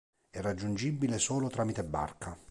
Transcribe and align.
È 0.31 0.41
raggiungibile 0.41 1.19
solo 1.19 1.47
tramite 1.47 1.83
barca. 1.83 2.35